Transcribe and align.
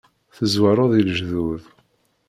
Tezwareḍ 0.35 0.91
i 0.93 1.01
lejdud. 1.07 1.63